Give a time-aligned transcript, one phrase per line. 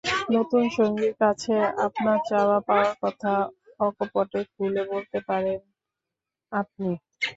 [0.31, 1.53] নতুন সঙ্গীর কাছে
[1.85, 3.31] আপনার চাওয়া-পাওয়ার কথা
[3.79, 5.59] অকপটে খুলে বলতে পারেন
[6.51, 6.89] আপনি।